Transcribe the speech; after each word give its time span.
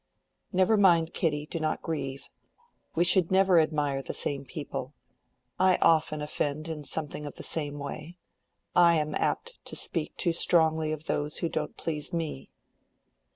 "Never 0.51 0.77
mind, 0.77 1.13
Kitty, 1.13 1.45
do 1.45 1.59
not 1.59 1.83
grieve. 1.83 2.25
We 2.95 3.03
should 3.03 3.29
never 3.29 3.59
admire 3.59 4.01
the 4.01 4.15
same 4.15 4.45
people. 4.45 4.95
I 5.59 5.75
often 5.75 6.23
offend 6.23 6.67
in 6.69 6.83
something 6.85 7.23
of 7.27 7.35
the 7.35 7.43
same 7.43 7.77
way; 7.77 8.17
I 8.75 8.95
am 8.95 9.13
apt 9.13 9.59
to 9.65 9.75
speak 9.75 10.17
too 10.17 10.33
strongly 10.33 10.91
of 10.91 11.03
those 11.05 11.37
who 11.45 11.49
don't 11.49 11.77
please 11.77 12.13
me." 12.13 12.49